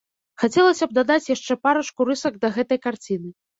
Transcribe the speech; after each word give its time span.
Хацелася 0.43 0.85
б 0.89 0.97
дадаць 0.99 1.27
яшчэ 1.35 1.59
парачку 1.67 2.09
рысак 2.09 2.43
да 2.47 2.53
гэтай 2.59 2.83
карціны. 2.89 3.29